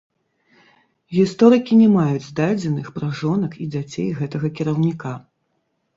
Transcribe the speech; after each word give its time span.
Гісторыкі 1.17 1.77
не 1.83 1.89
маюць 1.97 2.31
дадзеных 2.41 2.89
пра 2.97 3.07
жонак 3.23 3.51
і 3.65 3.69
дзяцей 3.77 4.07
гэтага 4.23 4.47
кіраўніка. 4.61 5.13